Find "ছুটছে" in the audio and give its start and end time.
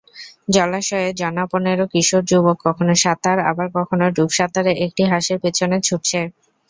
5.81-6.19